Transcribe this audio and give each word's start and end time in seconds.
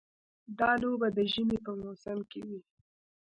دا 0.59 0.71
لوبه 0.81 1.07
د 1.17 1.19
ژمي 1.31 1.57
په 1.65 1.71
موسم 1.81 2.19
کې 2.31 2.41
وي. 2.47 2.59